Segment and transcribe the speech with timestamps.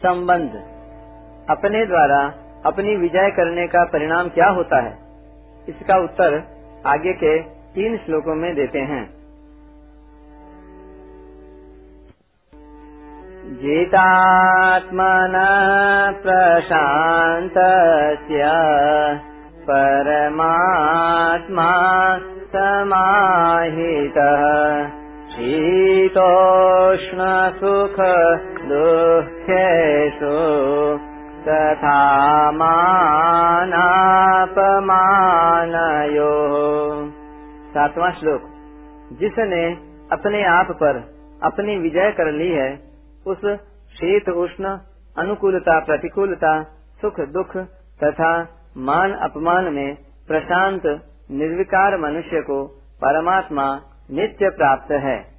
[0.00, 0.62] संबंध।
[1.50, 2.34] अपने द्वारा
[2.66, 4.98] अपनी विजय करने का परिणाम क्या होता है?
[5.68, 6.42] इसका उत्तर
[6.86, 9.20] आगे के तीन श्लोकों में देते हैं।
[13.54, 15.32] जितात्मन
[16.22, 17.54] प्रशांत
[19.70, 21.72] परमात्मा
[22.56, 24.99] समाहितः।
[25.40, 27.18] शीतोष्ण
[27.54, 27.96] सुख
[28.68, 30.30] दुःखेषु
[31.48, 33.90] तथा मानापमानयो।
[37.70, 38.40] सातवां श्लोक।
[39.20, 39.72] जिसने
[40.12, 40.96] अपने आप पर
[41.42, 42.78] अपनी विजय कर ली है,
[43.26, 43.56] उस
[43.92, 44.78] शीत, उष्ण,
[45.18, 46.62] अनुकूलता, प्रतिकूलता,
[47.00, 47.56] सुख, दुख
[48.04, 48.42] तथा
[48.76, 49.94] मान, अपमान में
[50.28, 50.82] प्रशांत,
[51.30, 52.66] निर्विकार मनुष्य को
[53.04, 53.80] परमात्मा
[54.12, 55.29] नित्य प्राप्त है।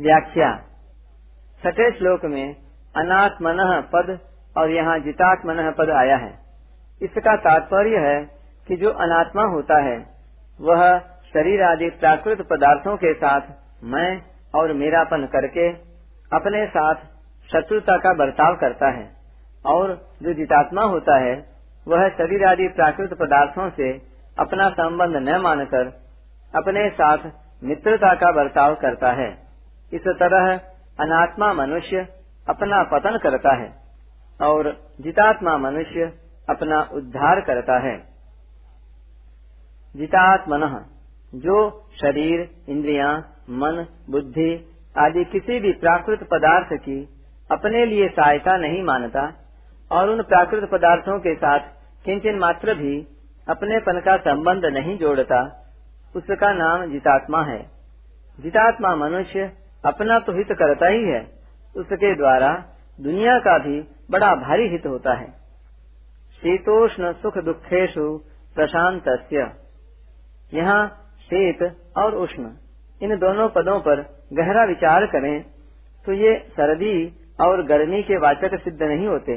[0.00, 0.50] व्याख्या।
[1.62, 2.54] छठे श्लोक में
[2.94, 3.58] अनात्मन
[3.92, 4.18] पद
[4.56, 6.32] और यहाँ जितात्मन पद आया है।
[7.02, 8.18] इसका तात्पर्य है
[8.68, 9.96] कि जो अनात्मा होता है,
[10.60, 10.98] वह
[11.34, 13.40] शरीर आदि प्राकृत पदार्थों के साथ
[13.84, 14.22] मैं
[14.54, 15.68] और मेरापन करके
[16.32, 16.94] अपने साथ
[17.50, 19.08] शत्रुता का बर्ताव करता है
[19.66, 21.34] और जो जितात्मा होता है,
[21.88, 23.92] वह शरीर आदि प्राकृत पदार्थों से
[24.38, 25.86] अपना संबंध न मानकर
[26.54, 27.30] अपने साथ
[27.64, 29.41] मित्रता का बर्ताव करता है।
[29.92, 30.56] इस तरह
[31.00, 32.06] अनात्मा मनुष्य
[32.48, 33.70] अपना पतन करता है
[34.40, 36.12] और जितात्मा मनुष्य
[36.50, 37.96] अपना उद्धार करता है।
[39.96, 40.84] जितात्मन
[41.34, 41.56] जो
[42.00, 43.18] शरीर इंद्रियाँ,
[43.50, 44.50] मन बुद्धि
[44.98, 47.08] आदि किसी भी प्राकृत पदार्थ की
[47.50, 49.22] अपने लिए सहायता नहीं मानता
[49.90, 51.60] और उन प्राकृत पदार्थों के साथ
[52.04, 53.06] किंचन मात्र भी
[53.48, 55.40] अपनेपन का संबंध नहीं जोड़ता
[56.16, 57.62] उसका नाम जितात्मा है।
[58.40, 59.50] जितात्मा मनुष्य
[59.84, 61.20] अपना तो हित करता ही है,
[61.74, 62.50] उसके द्वारा
[62.98, 63.80] दुनिया का भी
[64.10, 65.30] बड़ा भारी हित होता है।
[66.42, 68.06] शीतोष्ण सुख दुखेशु
[68.56, 69.08] प्रशांत
[70.52, 70.80] यहाँ
[71.22, 71.62] शीत
[71.98, 72.50] और उष्ण,
[73.00, 74.00] इन दोनों पदों पर
[74.32, 75.42] गहरा विचार करें
[76.04, 76.94] तो ये सर्दी
[77.40, 79.36] और गर्मी के वाचक सिद्ध नहीं होते,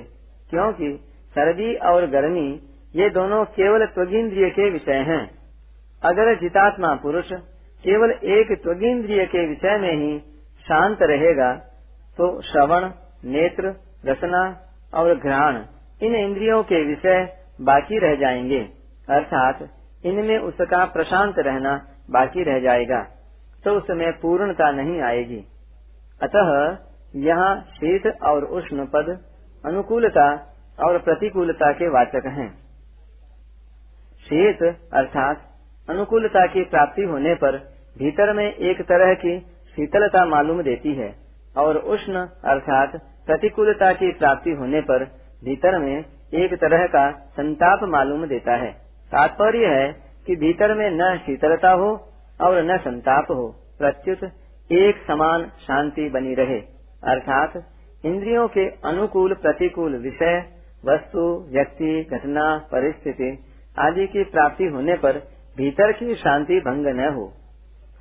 [0.49, 0.91] क्योंकि
[1.35, 2.47] सर्दी और गर्मी
[2.93, 5.23] ये दोनों केवल त्वगिंद्रिय के विषय हैं।
[6.01, 7.31] अगर जितात्मा पुरुष
[7.83, 10.17] केवल एक त्वगिंद्रिय के विषय में ही
[10.67, 11.55] शांत रहेगा
[12.17, 12.91] तो श्रवण,
[13.23, 14.61] नेत्र, रसना
[14.93, 15.63] और घ्राण,
[16.01, 18.69] इन इंद्रियों के विषय बाकी रह जाएँगे।
[19.09, 19.69] अर्थात,
[20.05, 23.07] इनमें उसका प्रशांत रहना बाकी रह जाएगा
[23.63, 25.45] तो उसमें पूर्णता नहीं आएगी।
[26.21, 26.77] अतः,
[27.15, 29.25] यहाँ शीत और उष्ण पद
[29.65, 32.57] अनुकूलता और प्रतिकूलता के वाचक हैं।
[34.19, 35.41] शीत, अर्थात,
[35.89, 37.57] अनुकूलता की प्राप्ति होने पर
[37.97, 41.13] भीतर में एक तरह की शीतलता मालूम देती है
[41.57, 45.05] और उष्ण अर्थात प्रतिकूलता की प्राप्ति होने पर
[45.43, 46.03] भीतर में
[46.33, 48.71] एक तरह का संताप मालूम देता है।
[49.11, 49.91] तात्पर्य है
[50.27, 51.89] कि भीतर में न शीतलता हो
[52.41, 53.47] और न संताप हो,
[53.79, 54.23] प्रत्युत
[54.71, 56.59] एक समान शांति बनी रहे।
[57.03, 57.53] अर्थात
[58.05, 60.43] इंद्रियों के अनुकूल प्रतिकूल विषय,
[60.85, 63.45] वस्तु, व्यक्ति, घटना, परिस्थिति
[63.79, 65.17] आदि की प्राप्ति होने पर
[65.57, 67.31] भीतर की शांति भंग न हो।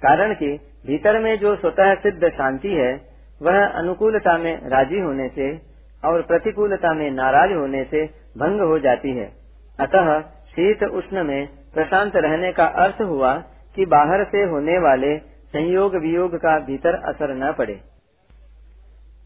[0.07, 0.49] कारण कि
[0.87, 3.01] भीतर में जो स्वतः सिद्ध शांति है,
[3.43, 5.75] वह अनुकूलता में राज़ी होने से
[6.09, 8.05] और प्रतिकूलता में नाराज़ होने से
[8.39, 9.33] भंग हो जाती है।
[9.81, 13.35] अतः शीत उष्ण में प्रशांत रहने का अर्थ हुआ
[13.75, 17.81] कि बाहर से होने वाले संयोग वियोग का भीतर असर न पड़े।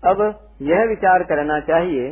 [0.05, 2.10] अब यह विचार करना चाहिए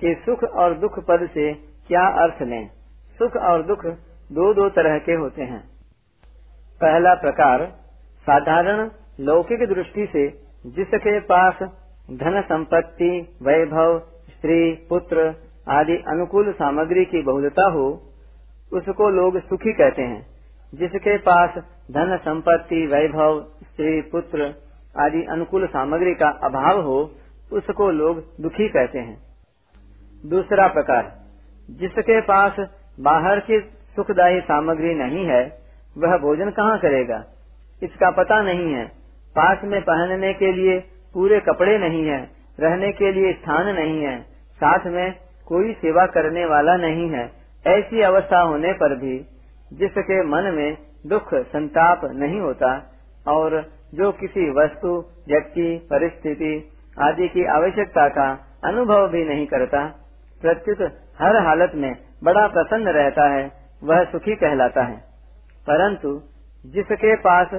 [0.00, 1.52] कि सुख और दुख पद से
[1.88, 2.68] क्या अर्थ लें।
[3.18, 3.86] सुख और दुख
[4.32, 5.60] दो दो तरह के होते हैं।
[6.80, 7.83] पहला प्रकार
[8.24, 8.90] साधारण
[9.20, 10.28] लौकिक दृष्टि से
[10.66, 11.54] जिसके पास
[12.10, 13.98] धन संपत्ति, वैभव,
[14.30, 15.34] स्त्री, पुत्र
[15.68, 18.02] आदि अनुकूल सामग्री की बहुलता हो,
[18.72, 20.26] उसको लोग सुखी कहते हैं।
[20.74, 21.54] जिसके पास
[21.90, 24.54] धन संपत्ति, वैभव, स्त्री, पुत्र
[24.98, 27.10] आदि अनुकूल सामग्री का अभाव हो,
[27.52, 29.18] उसको लोग दुखी कहते हैं।
[30.26, 31.20] दूसरा प्रकार,
[31.70, 32.56] जिसके पास
[33.00, 33.60] बाहर की
[33.96, 35.58] सुखदायी सामग्री नहीं है,
[35.98, 37.24] वह भोजन कहाँ करेगा?
[37.82, 38.84] इसका पता नहीं है।
[39.36, 40.78] पास में पहनने के लिए
[41.14, 42.30] पूरे कपड़े नहीं है,
[42.60, 44.20] रहने के लिए स्थान नहीं है,
[44.54, 45.14] साथ में
[45.46, 47.30] कोई सेवा करने वाला नहीं है,
[47.66, 49.24] ऐसी अवस्था होने पर भी
[49.72, 50.76] जिसके मन में
[51.06, 52.92] दुख, संताप नहीं होता
[53.28, 59.86] और जो किसी वस्तु, व्यक्ति, परिस्थिति आदि की आवश्यकता का अनुभव भी नहीं करता,
[60.40, 60.80] प्रत्युत
[61.18, 63.50] हर हालत में बड़ा प्रसन्न रहता है,
[63.84, 64.96] वह सुखी कहलाता है।
[65.66, 66.22] परंतु
[66.64, 67.50] जिसके पास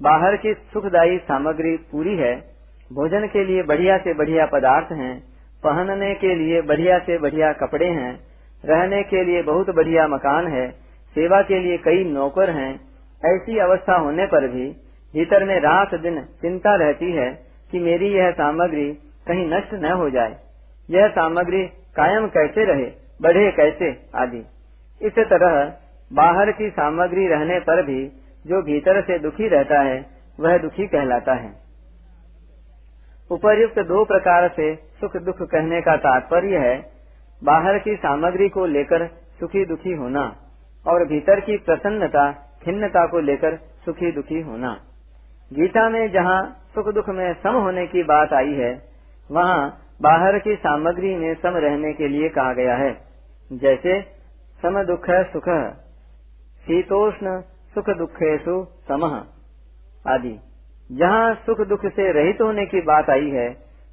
[0.00, 2.34] बाहर की सुखदायी सामग्री पूरी है,
[2.92, 5.20] भोजन के लिए बढ़िया से बढ़िया पदार्थ हैं,
[5.64, 8.12] पहनने के लिए बढ़िया से बढ़िया कपड़े हैं,
[8.64, 10.70] रहने के लिए बहुत बढ़िया मकान है,
[11.16, 12.72] सेवा के लिए कई नौकर हैं,
[13.24, 14.66] ऐसी अवस्था होने पर भी
[15.14, 17.30] भीतर में रात दिन चिंता रहती है
[17.70, 18.92] कि मेरी यह सामग्री
[19.26, 20.34] कहीं नष्ट न हो जाए।
[20.90, 21.66] यह सामग्री
[21.96, 22.90] कायम कैसे रहे,
[23.22, 24.42] बढ़े कैसे आदि।
[25.02, 25.72] इस तरह
[26.12, 30.06] बाहर की सामग्री रहने पर भी जो भीतर से दुखी रहता है,
[30.40, 31.52] वह दुखी कहलाता है।
[33.30, 36.92] उपर्युक्त दो प्रकार से सुख दुख कहने का तात्पर्य है,
[37.44, 39.06] बाहर की सामग्री को लेकर
[39.40, 40.36] सुखी दुखी होना
[40.86, 42.32] और भीतर की प्रसन्नता,
[42.64, 44.80] खिन्नता को लेकर सुखी दुखी होना।
[45.52, 48.82] गीता में जहाँ सुख दुख में सम होने की बात आई है,
[49.30, 52.96] वहाँ बाहर की सामग्री में सम रहने के लिए कहा गया है।
[53.52, 54.02] जैसे,
[54.62, 55.74] सम दुख सुख,
[56.66, 57.42] शीतोष्ण
[57.74, 59.04] सुख दुखेशु सम
[60.08, 60.38] आदि।
[60.92, 63.48] जहाँ सुख दुख से रहित होने की बात आई है,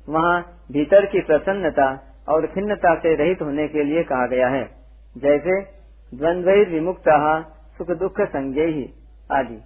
[0.09, 0.41] वहाँ
[0.71, 1.87] भीतर की प्रसन्नता
[2.29, 4.63] और खिन्नता से रहित होने के लिए कहा गया है।
[5.17, 5.61] जैसे
[6.17, 7.41] द्वंद्व विमुक्ता
[7.77, 8.89] सुख दुख संज्ञे ही
[9.31, 9.61] आदि।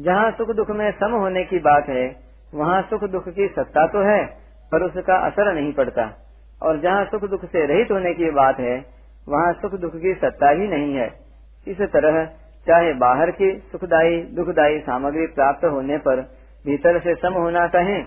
[0.00, 2.16] जहाँ सुख दुख में सम होने की बात है,
[2.54, 4.26] वहाँ सुख दुख की सत्ता तो है,
[4.72, 6.10] पर उसका असर नहीं पड़ता।
[6.62, 8.76] और जहाँ सुख दुख से रहित होने की बात है,
[9.28, 11.08] वहाँ सुख दुख की सत्ता ही नहीं है।
[11.68, 12.30] इस तरह
[12.68, 16.20] चाहे बाहर की सुखदायी, दुखदायी सामग्री प्राप्त होने पर
[16.66, 18.04] भीतर से सम होना कहें,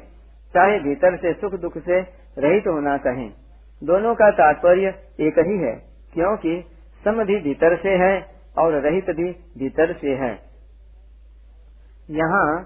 [0.54, 2.00] चाहे भीतर से सुख दुख से
[2.38, 3.32] रहित होना कहें,
[3.84, 4.88] दोनों का तात्पर्य
[5.20, 5.76] एक ही है,
[6.14, 6.64] क्योंकि
[7.06, 8.26] सम भी भीतर से है
[8.58, 10.40] और रहित भी भीतर से है।
[12.10, 12.64] यहाँ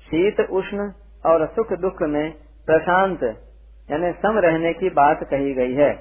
[0.00, 0.92] शीत, उष्ण
[1.26, 2.32] और सुख दुख में
[2.66, 3.22] प्रशांत,
[3.90, 5.92] यानी सम रहने की बात कही गई है।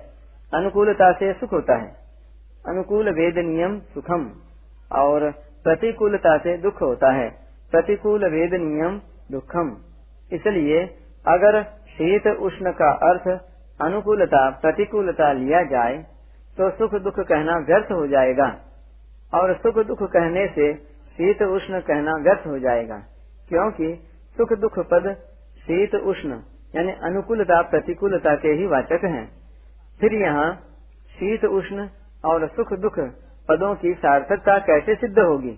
[0.54, 1.96] अनुकूलता से सुख होता है।
[2.68, 4.32] अनुकूल वेद नियम सुखम।
[4.92, 5.32] और
[5.64, 7.30] प्रतिकूलता से दुख होता है।
[7.72, 9.02] प्रतिकूल वेद नियम
[9.32, 9.78] दुखम।
[10.32, 10.84] इसलिए
[11.28, 13.28] अगर शीत उष्ण का अर्थ
[13.82, 15.98] अनुकूलता, प्रतिकूलता लिया जाए
[16.58, 18.56] तो सुख दुख कहना व्यर्थ हो जाएगा।
[19.34, 20.74] और सुख दुख कहने से
[21.10, 22.98] शीत उष्ण कहना व्यर्थ हो जाएगा।
[23.50, 23.94] क्योंकि
[24.38, 25.18] सुख दुख पद
[25.58, 26.40] शीत उष्ण,
[26.76, 29.30] यानी अनुकूलता, प्रतिकूलता के ही वाचक हैं।
[30.00, 30.56] फिर यहाँ
[31.10, 31.88] शीत उष्ण
[32.26, 33.00] और सुख दुख
[33.50, 35.58] पदों की सार्थकता कैसे सिद्ध होगी?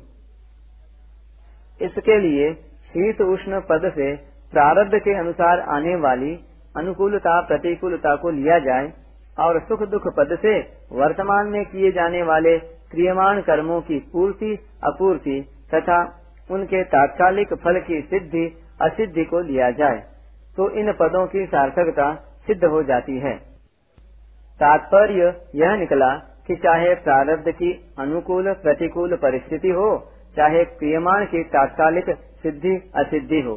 [1.81, 2.53] इसके लिए
[2.87, 4.15] शीत उष्ण पद से
[4.53, 6.33] प्रारब्ध के अनुसार आने वाली
[6.75, 8.91] अनुकूलता, प्रतिकूलता को लिया जाए
[9.37, 10.53] और सुख दुख पद से
[10.91, 12.57] वर्तमान में किए जाने वाले
[12.91, 14.53] क्रियमाण कर्मों की पूर्ति,
[14.83, 15.41] अपूर्ति
[15.73, 15.99] तथा
[16.49, 18.45] उनके तात्कालिक फल की सिद्धि,
[18.81, 19.99] असिद्धि को लिया जाए
[20.57, 22.13] तो इन पदों की सार्थकता
[22.47, 23.35] सिद्ध हो जाती है।
[24.59, 26.09] तात्पर्य यह निकला
[26.49, 29.89] कि चाहे प्रारब्ध की अनुकूल प्रतिकूल परिस्थिति हो,
[30.37, 32.09] चाहे क्रियमाण की तात्कालिक
[32.43, 33.53] सिद्धि असिद्धि हो,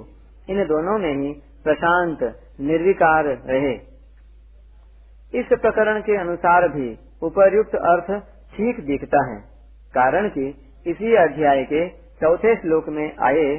[0.48, 1.32] इन दोनों में ही
[1.64, 2.22] प्रशांत,
[2.62, 3.72] निर्विकार रहे।
[5.32, 6.90] इस प्रकरण के अनुसार भी
[7.22, 8.12] उपर्युक्त अर्थ
[8.52, 9.40] ठीक दिखता है,
[9.94, 10.48] कारण कि
[10.86, 11.88] इसी अध्याय के
[12.20, 13.50] चौथे श्लोक में आए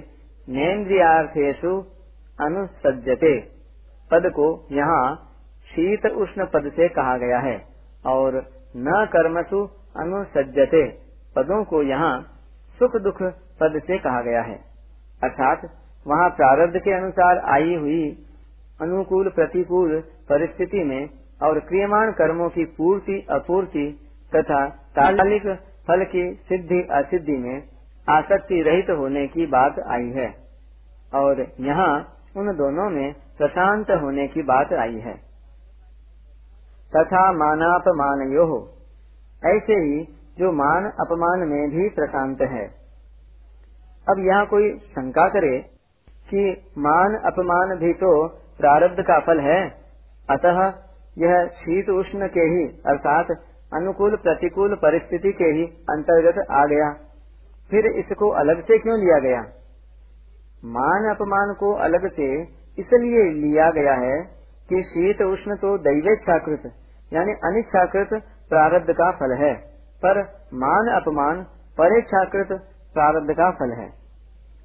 [0.48, 1.78] नेन्द्रियार्थेशु
[2.40, 3.38] अनुसजते
[4.12, 5.06] पद को यहाँ
[5.68, 7.62] शीत उष्ण पद से कहा गया है,
[8.06, 8.44] और
[8.76, 9.66] न कर्मसु
[10.00, 10.86] अनुसजते
[11.36, 12.14] पदों को यहाँ
[12.80, 13.22] सुख दुख
[13.60, 14.56] पद से कहा गया है।
[15.24, 15.66] अर्थात
[16.08, 18.28] वहाँ प्रारब्ध के अनुसार आई हुई
[18.82, 20.00] अनुकूल प्रतिकूल
[20.30, 21.10] परिस्थिति में
[21.42, 23.86] और क्रियमाण कर्मों की पूर्ति अपूर्ति
[24.36, 25.48] तथा तात्कालिक
[25.88, 27.64] फल की सिद्धि असिद्धि में
[28.10, 30.28] आसक्ति रहित होने की बात आई है।
[31.16, 31.94] और यहाँ
[32.38, 35.14] उन दोनों में प्रशांत होने की बात आई है।
[36.94, 38.46] तथा मानापमान यो
[39.44, 40.04] ऐसे ही
[40.38, 42.66] जो मान अपमान में भी प्रशांत है।
[44.08, 45.58] अब यहाँ कोई शंका करे
[46.30, 46.44] कि
[46.78, 48.12] मान अपमान भी तो
[48.60, 49.62] प्रारब्ध का फल है।
[50.30, 50.62] अतः
[51.18, 53.32] यह शीत उष्ण के ही, अर्थात
[53.72, 56.92] अनुकूल प्रतिकूल परिस्थिति के ही अंतर्गत आ गया।
[57.72, 59.42] फिर इसको अलग से क्यों लिया गया?
[60.74, 62.28] मान अपमान को अलग से
[62.78, 64.18] इसलिए लिया गया है
[64.70, 66.64] कि शीत उष्ण तो दैवेच्छाकृत,
[67.12, 68.22] यानी अनिच्छाकृत
[68.52, 69.54] प्रारब्ध का फल है,
[70.04, 70.22] पर
[70.58, 71.44] मान अपमान
[71.78, 72.50] परीक्षाकृत
[72.96, 73.88] प्रारब्ध का फल है।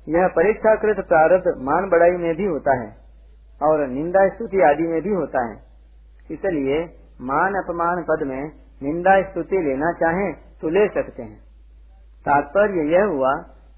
[0.07, 2.89] यह परीक्षाकृत प्रारब्ध मान बढ़ाई में भी होता है
[3.61, 5.57] और निंदा स्तुति आदि में भी होता है।
[6.31, 6.81] इसलिए
[7.23, 8.43] मान अपमान पद में
[8.83, 11.39] निंदा स्तुति लेना चाहे तो ले सकते हैं।
[12.27, 13.33] तात्पर्य यह हुआ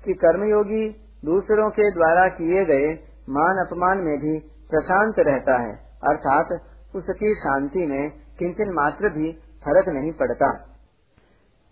[0.04, 0.88] कि कर्मयोगी
[1.24, 2.90] दूसरों के द्वारा किए गए
[3.30, 4.38] मान अपमान में भी
[4.70, 5.72] प्रशांत रहता है,
[6.04, 6.52] अर्थात
[6.94, 10.50] उसकी शांति में किंचन मात्र भी फ़र्क नहीं पड़ता।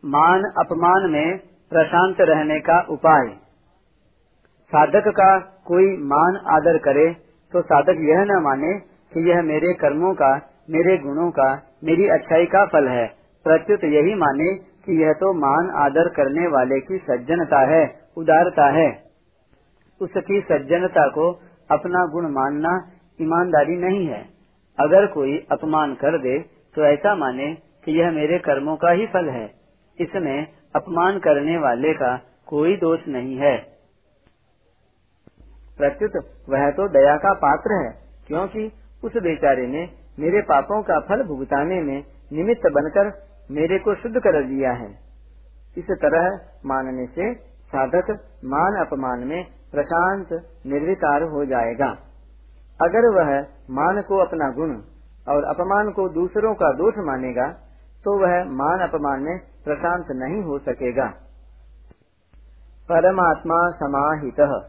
[0.04, 1.38] मान अपमान में
[1.71, 3.28] प्रशांत रहने का उपाय।
[4.73, 5.30] साधक का
[5.66, 7.09] कोई मान आदर करे
[7.52, 8.73] तो साधक यह न माने
[9.12, 10.30] कि यह मेरे कर्मों का,
[10.71, 11.49] मेरे गुणों का,
[11.85, 13.07] मेरी अच्छाई का फल है।
[13.47, 14.49] प्रत्युत यही माने
[14.85, 17.83] कि यह तो मान आदर करने वाले की सज्जनता है,
[18.16, 18.88] उदारता है।
[20.00, 21.30] उसकी सज्जनता को
[21.71, 22.75] अपना गुण मानना
[23.21, 24.21] ईमानदारी नहीं है।
[24.78, 26.38] अगर कोई अपमान कर दे
[26.75, 27.49] तो ऐसा माने
[27.88, 29.47] यह मेरे कर्मों का ही फल है।
[30.00, 32.16] इसमें अपमान करने वाले का
[32.47, 33.59] कोई दोष नहीं है।
[35.78, 36.12] प्रत्युत,
[36.49, 37.92] वह तो दया का पात्र है,
[38.26, 38.73] क्योंकि
[39.04, 44.42] उस बेचारे ने मेरे पापों का फल भुगताने में निमित्त बनकर मेरे को शुद्ध कर
[44.42, 44.90] दिया है।
[45.78, 47.35] इस तरह मानने से
[47.66, 48.11] साधक
[48.45, 50.28] मान अपमान में प्रशांत,
[50.66, 51.87] निर्विकार हो जाएगा।
[52.83, 53.40] अगर वह
[53.71, 54.71] मान को अपना गुण
[55.28, 57.67] और अपमान को दूसरों का दोष मानेगा
[58.05, 61.07] तो वह मान अपमान में प्रशांत नहीं हो सकेगा।
[62.93, 64.69] परमात्मा समाहित।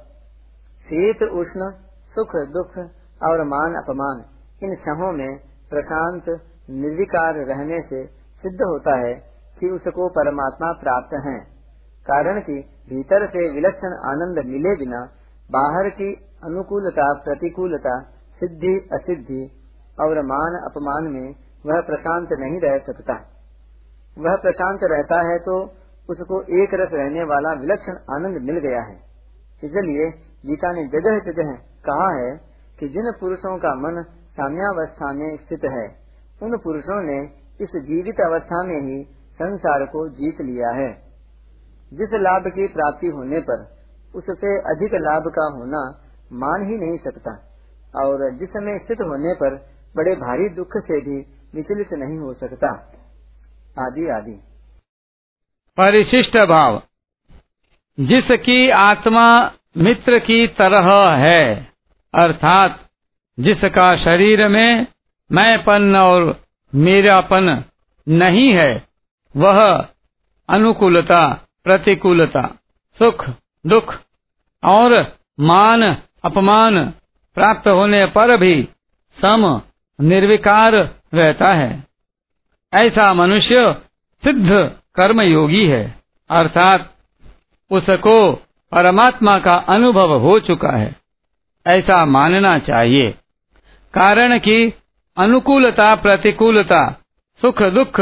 [0.80, 1.72] शीत, उष्ण,
[2.16, 2.78] सुख, दुख
[3.24, 4.26] और मान अपमान,
[4.64, 6.24] इन छहों में प्रशांत
[6.70, 8.06] निर्विकार रहने से
[8.42, 9.14] सिद्ध होता है
[9.60, 11.40] कि उसको परमात्मा प्राप्त है।
[12.04, 12.54] कारण कि
[12.90, 15.10] भीतर से विलक्षण आनंद मिले बिना
[15.52, 18.02] बाहर की अनुकूलता, प्रतिकूलता,
[18.40, 19.52] सिद्धि, असिद्धि
[20.00, 23.16] और मान अपमान में वह प्रशांत नहीं रह सकता।
[24.18, 25.56] वह प्रशांत रहता है तो
[26.10, 28.96] उसको एक रस रहने वाला विलक्षण आनंद मिल गया है।
[29.63, 30.10] इसलिए
[30.46, 31.51] गीता ने जगह जगह
[31.86, 32.32] कहा है
[32.80, 34.01] कि जिन पुरुषों का मन
[34.38, 35.86] साम्यावस्था में स्थित है,
[36.42, 37.18] उन पुरुषों ने
[37.60, 38.98] इस जीवित अवस्था में ही
[39.39, 40.92] संसार को जीत लिया है।
[41.92, 43.66] जिस लाभ की प्राप्ति होने पर
[44.13, 45.82] उससे अधिक लाभ का होना
[46.36, 47.32] मान ही नहीं सकता,
[47.96, 49.56] और जिसमें स्थित होने पर
[49.96, 51.20] बड़े भारी दुख से भी
[51.56, 52.68] विचलित नहीं हो सकता।
[53.79, 54.44] आदि आदि।
[55.77, 56.84] परिशिष्ट भाव।
[58.00, 61.74] जिसकी आत्मा मित्र की तरह है,
[62.13, 62.89] अर्थात
[63.39, 64.88] जिसका शरीर में
[65.32, 66.41] मैंपन और
[66.75, 67.63] मेरापन
[68.08, 68.88] नहीं है,
[69.38, 69.88] वह
[70.50, 72.50] अनुकूलता, प्रतिकूलता,
[73.00, 73.29] सुख,
[73.68, 73.96] दुख
[74.63, 76.94] और मान, अपमान
[77.36, 78.70] प्राप्त होने पर भी
[79.22, 79.62] सम
[80.01, 81.84] निर्विकार रहता है।
[82.74, 83.74] ऐसा मनुष्य
[84.24, 84.50] सिद्ध
[84.96, 85.96] कर्म योगी है,
[86.30, 86.94] अर्थात
[87.72, 88.32] उसको
[88.72, 90.96] परमात्मा का अनुभव हो चुका है।
[91.68, 93.12] ऐसा मानना चाहिए।
[93.94, 94.74] कारण कि
[95.18, 96.96] अनुकूलता, प्रतिकूलता,
[97.42, 98.00] सुख, दुख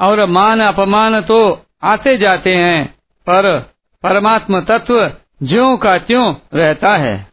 [0.00, 2.94] और मान, अपमान तो आते जाते हैं,
[3.26, 3.60] पर
[4.02, 7.26] परमात्म तत्व ज्यो का त्यों रहता है।